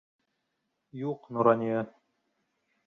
Юҡ 1.01 1.29
Нурания! 1.39 1.87